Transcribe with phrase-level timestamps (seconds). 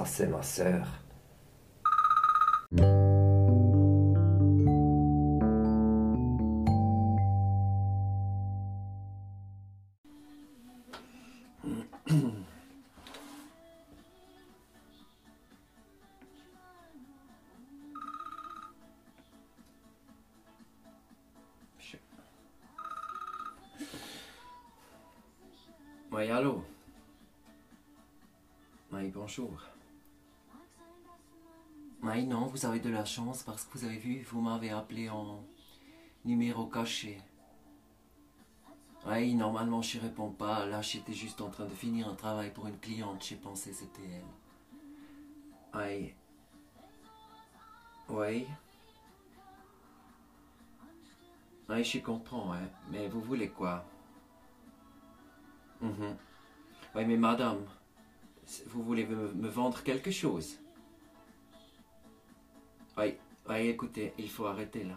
[0.00, 0.86] Ça, c'est ma sœur.
[26.10, 26.64] Oui, allô?
[28.92, 29.60] Oui, bonjour.
[32.02, 35.10] Oui, non, vous avez de la chance parce que vous avez vu, vous m'avez appelé
[35.10, 35.44] en
[36.24, 37.20] numéro caché.
[39.06, 40.66] Oui, normalement, je réponds pas.
[40.66, 43.24] Là, j'étais juste en train de finir un travail pour une cliente.
[43.24, 44.24] J'ai pensé c'était elle.
[45.74, 46.14] Oui.
[48.08, 48.46] Oui.
[51.68, 52.68] Oui, je comprends, ouais.
[52.90, 53.84] Mais vous voulez quoi?
[55.80, 56.16] Mhm.
[56.94, 57.64] Oui, mais madame,
[58.66, 60.58] vous voulez me vendre quelque chose?
[62.98, 63.14] Oui,
[63.48, 64.96] oui, écoutez, il faut arrêter là.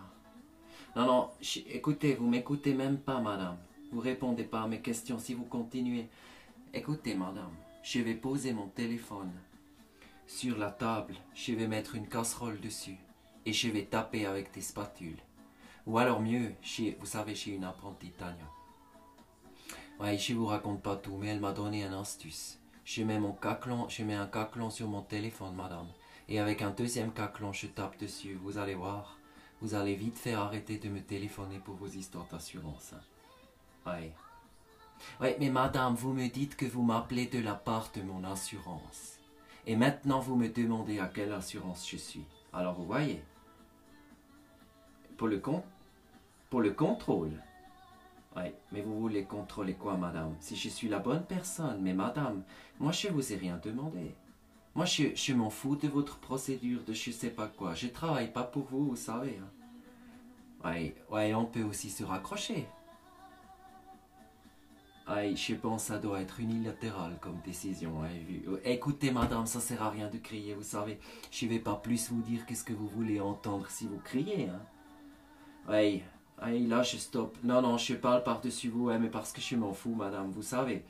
[0.95, 1.29] Non, non,
[1.67, 3.57] écoutez, vous m'écoutez même pas, madame.
[3.91, 6.07] Vous répondez pas à mes questions si vous continuez.
[6.73, 7.51] Écoutez, madame,
[7.83, 9.31] je vais poser mon téléphone
[10.27, 12.97] sur la table, je vais mettre une casserole dessus
[13.45, 15.19] et je vais taper avec des spatules.
[15.85, 16.53] Ou alors mieux,
[16.99, 18.49] vous savez, chez une apprentie Tania.
[19.99, 22.59] Ouais, je vous raconte pas tout, mais elle m'a donné un astuce.
[22.85, 25.87] Je mets mon caclon, je mets un caclon sur mon téléphone, madame.
[26.29, 28.35] Et avec un deuxième caclon, je tape dessus.
[28.41, 29.17] Vous allez voir.
[29.61, 32.93] Vous allez vite faire arrêter de me téléphoner pour vos histoires d'assurance.
[33.85, 34.13] Ouais.
[35.19, 39.19] Ouais, mais madame, vous me dites que vous m'appelez de la part de mon assurance.
[39.65, 42.25] Et maintenant, vous me demandez à quelle assurance je suis.
[42.51, 43.23] Alors, vous voyez.
[45.17, 45.41] Pour le.
[46.49, 47.31] Pour le contrôle.
[48.35, 50.35] Oui, mais vous voulez contrôler quoi, madame?
[50.39, 52.43] Si je suis la bonne personne, mais madame,
[52.79, 54.15] moi je vous ai rien demandé.
[54.75, 57.75] Moi je, je m'en fous de votre procédure de je sais pas quoi.
[57.75, 59.39] Je travaille pas pour vous, vous savez.
[59.41, 59.49] Hein.
[60.65, 62.65] Oui, ouais, on peut aussi se raccrocher.
[65.09, 68.03] Oui, je pense que ça doit être unilatéral comme décision.
[68.03, 70.97] hein, Écoutez, madame, ça sert à rien de crier, vous savez.
[71.29, 74.47] Je vais pas plus vous dire qu'est-ce que vous voulez entendre si vous criez.
[74.47, 74.61] Hein.
[75.69, 76.01] Oui,
[76.45, 77.37] oui, là je stoppe.
[77.43, 80.31] Non, non, je parle par-dessus vous, hein, mais parce que je m'en fous, madame.
[80.31, 80.85] Vous savez,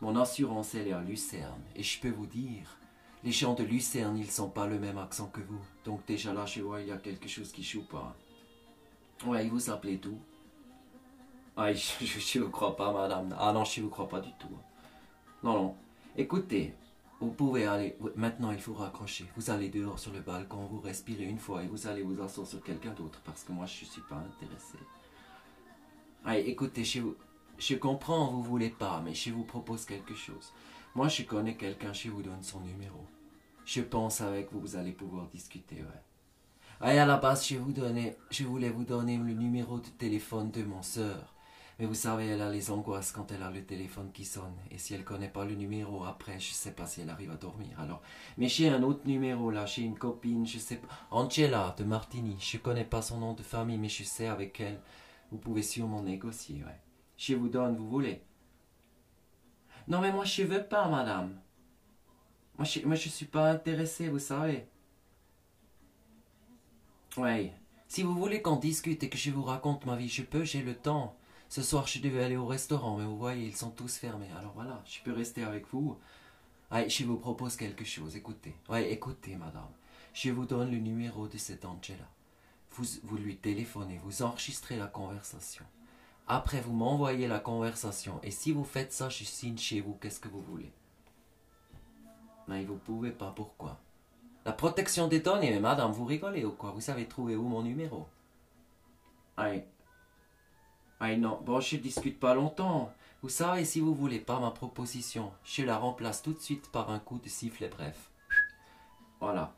[0.00, 1.60] mon assurance, elle est à Lucerne.
[1.74, 2.78] Et je peux vous dire,
[3.24, 5.60] les gens de Lucerne, ils sont pas le même accent que vous.
[5.84, 8.16] Donc déjà là, je vois, il y a quelque chose qui choue pas.
[9.26, 10.18] Ouais, vous appelez tout.
[11.56, 13.34] Ah, je, je, je vous crois pas, madame.
[13.38, 14.48] Ah non, je vous crois pas du tout.
[15.42, 15.76] Non, non.
[16.16, 16.74] Écoutez,
[17.20, 17.96] vous pouvez aller.
[18.16, 19.26] Maintenant, il faut raccrocher.
[19.36, 22.46] Vous allez dehors sur le balcon, vous respirez une fois et vous allez vous asseoir
[22.46, 24.78] sur quelqu'un d'autre parce que moi, je suis pas intéressé.
[26.24, 27.00] Ah, écoutez, je,
[27.58, 30.52] je comprends, vous voulez pas, mais je vous propose quelque chose.
[30.94, 33.06] Moi, je connais quelqu'un, je vous donne son numéro.
[33.64, 36.90] Je pense avec vous, vous allez pouvoir discuter, ouais.
[36.92, 40.50] Et à la base, je, vous donnais, je voulais vous donner le numéro de téléphone
[40.50, 41.34] de mon sœur.
[41.78, 44.56] Mais vous savez, elle a les angoisses quand elle a le téléphone qui sonne.
[44.70, 47.36] Et si elle connaît pas le numéro après, je sais pas si elle arrive à
[47.36, 47.78] dormir.
[47.78, 48.02] Alors,
[48.36, 50.88] mais j'ai un autre numéro là, j'ai une copine, je sais pas.
[51.10, 52.36] Angela de Martini.
[52.40, 54.80] Je connais pas son nom de famille, mais je sais avec elle.
[55.30, 56.64] Vous pouvez sûrement négocier.
[57.16, 58.22] Je vous donne, vous voulez?
[59.88, 61.34] Non, mais moi je veux pas, madame.
[62.56, 64.66] Moi je, moi, suis pas intéressé, vous savez.
[67.16, 67.52] Ouais.
[67.88, 70.62] Si vous voulez qu'on discute et que je vous raconte ma vie, je peux, j'ai
[70.62, 71.16] le temps.
[71.48, 74.28] Ce soir, je devais aller au restaurant, mais vous voyez, ils sont tous fermés.
[74.38, 75.98] Alors voilà, je peux rester avec vous.
[76.70, 78.14] Ouais, je vous propose quelque chose.
[78.14, 78.54] Écoutez.
[78.68, 79.70] Ouais, écoutez, madame.
[80.12, 82.08] Je vous donne le numéro de cette Angela.
[82.72, 85.64] Vous, vous lui téléphonez, vous enregistrez la conversation.
[86.30, 88.20] Après, vous m'envoyez la conversation.
[88.22, 89.94] Et si vous faites ça, je signe chez vous.
[89.94, 90.70] Qu'est-ce que vous voulez?
[92.46, 93.32] Mais vous pouvez pas.
[93.34, 93.78] Pourquoi?
[94.44, 95.50] La protection des données.
[95.50, 96.72] Mais madame, vous rigolez ou quoi?
[96.72, 98.06] Vous avez trouvé où mon numéro?
[99.38, 99.64] Aïe.
[101.00, 101.40] Aïe, non.
[101.44, 102.92] Bon, je discute pas longtemps.
[103.22, 106.90] Vous savez, si vous voulez pas ma proposition, je la remplace tout de suite par
[106.90, 108.10] un coup de sifflet bref.
[109.18, 109.54] Voilà.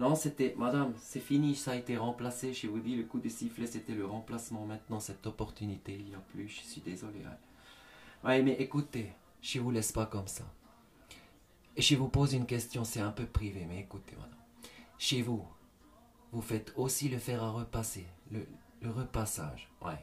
[0.00, 2.54] Non, c'était, madame, c'est fini, ça a été remplacé.
[2.54, 4.64] Je vous dis, le coup de sifflet, c'était le remplacement.
[4.64, 6.48] Maintenant, cette opportunité, il n'y a plus.
[6.48, 7.18] Je suis désolé.
[7.18, 8.28] Ouais.
[8.28, 9.12] Ouais, mais écoutez,
[9.42, 10.44] je vous laisse pas comme ça.
[11.76, 14.38] Et je vous pose une question, c'est un peu privé, mais écoutez, madame.
[14.96, 15.44] Chez vous,
[16.32, 18.46] vous faites aussi le fer à repasser, le,
[18.80, 19.68] le repassage.
[19.82, 20.02] Ouais.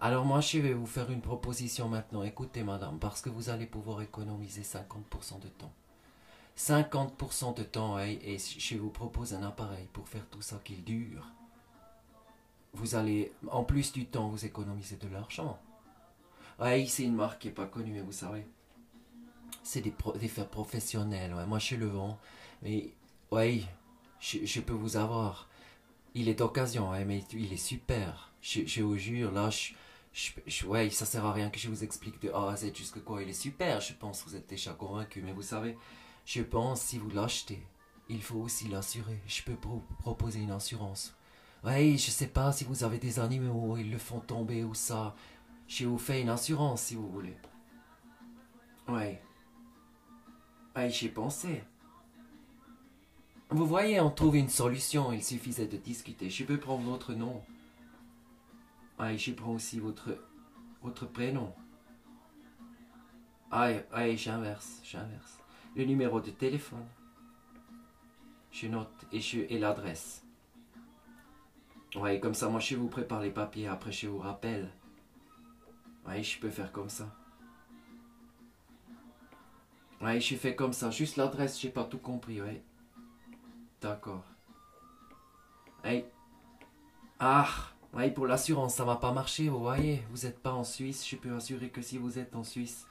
[0.00, 2.24] Alors moi, je vais vous faire une proposition maintenant.
[2.24, 5.72] Écoutez, madame, parce que vous allez pouvoir économiser 50% de temps.
[6.56, 10.82] 50% de temps, et, et je vous propose un appareil pour faire tout ça qu'il
[10.84, 11.26] dure.
[12.72, 15.58] Vous allez, en plus du temps, vous économiser de l'argent.
[16.58, 18.46] Ouais, c'est une marque qui n'est pas connue, mais vous savez.
[19.62, 21.46] C'est des, pro- des fers professionnels, ouais.
[21.46, 22.18] Moi, je le vends.
[22.62, 22.92] Mais,
[23.30, 23.62] ouais,
[24.20, 25.48] je, peux vous avoir.
[26.14, 28.32] Il est d'occasion, ouais, mais il est super.
[28.40, 29.72] Je, je vous jure, là, je,
[30.46, 33.02] je, ouais, ça sert à rien que je vous explique de A à Z jusque
[33.04, 33.22] quoi.
[33.22, 35.22] Il est super, je pense, vous êtes déjà convaincu.
[35.22, 35.76] Mais vous savez,
[36.26, 37.66] je pense, si vous l'achetez,
[38.10, 39.22] il faut aussi l'assurer.
[39.26, 41.16] Je peux pro- proposer une assurance.
[41.64, 45.16] Ouais, je sais pas si vous avez des animaux, ils le font tomber ou ça.
[45.68, 47.36] Je vous fais une assurance si vous voulez.
[48.88, 49.22] Ouais.
[50.76, 51.64] Ouais, j'y ai pensé.
[53.50, 56.30] Vous voyez, on trouve une solution, il suffisait de discuter.
[56.30, 57.42] Je peux prendre votre nom.
[58.98, 60.18] Ah, je prends aussi votre,
[60.82, 61.54] votre prénom.
[63.50, 65.38] Ah, ah, j'inverse, j'inverse.
[65.76, 66.86] Le numéro de téléphone.
[68.50, 69.20] Je note et,
[69.54, 70.24] et l'adresse.
[71.94, 74.70] Ouais, comme ça, moi, je vous prépare les papiers, après, je vous rappelle.
[76.06, 77.14] Ouais, je peux faire comme ça.
[80.00, 80.90] Ouais, je fais comme ça.
[80.90, 82.62] Juste l'adresse, j'ai pas tout compris, ouais.
[83.82, 84.24] D'accord.
[85.84, 86.06] Hey.
[87.18, 87.48] Ah,
[87.92, 90.02] ouais, pour l'assurance, ça va pas marcher, vous voyez.
[90.10, 92.86] Vous êtes pas en Suisse, je peux assurer que si vous êtes en Suisse.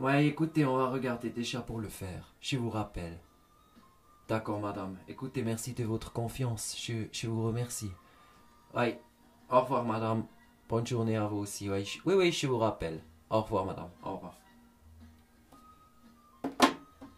[0.00, 2.34] Ouais, écoutez, on va regarder déjà pour le faire.
[2.40, 3.18] Je vous rappelle.
[4.28, 4.96] D'accord, madame.
[5.08, 6.76] Écoutez, merci de votre confiance.
[6.80, 7.90] Je, je vous remercie.
[8.74, 9.00] Ouais.
[9.50, 10.24] Au revoir, madame.
[10.68, 11.68] Bonne journée à vous aussi.
[11.70, 13.02] Oui, oui, je vous rappelle.
[13.30, 13.90] Au revoir, madame.
[14.02, 14.38] Au revoir.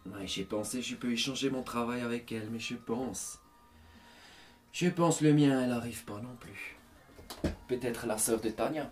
[0.05, 3.39] Ouais, j'ai pensé je peux échanger mon travail avec elle, mais je pense.
[4.71, 6.77] Je pense le mien, elle arrive pas non plus.
[7.67, 8.91] Peut-être la sœur de Tania.